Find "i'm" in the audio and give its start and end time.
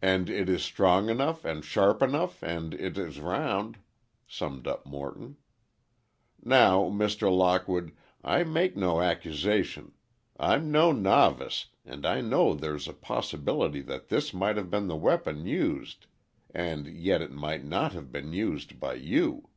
10.40-10.72